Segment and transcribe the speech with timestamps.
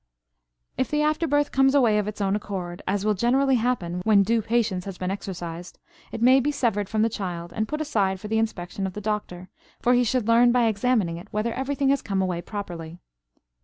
[0.79, 4.23] If the after birth comes away of its own accord, as will generally happen when
[4.23, 5.77] due patience has been exercised,
[6.11, 8.99] it may be severed from the child and put aside for the inspection of the
[8.99, 12.97] doctor, for he should learn by examining it whether everything has come away properly.